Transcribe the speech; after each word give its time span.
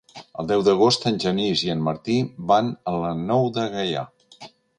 El 0.43 0.47
deu 0.51 0.61
d'agost 0.67 1.03
en 1.09 1.19
Genís 1.23 1.63
i 1.65 1.69
en 1.73 1.83
Martí 1.89 2.15
van 2.53 2.73
a 2.93 2.95
la 3.05 3.13
Nou 3.21 3.47
de 3.59 3.69
Gaià. 3.77 4.05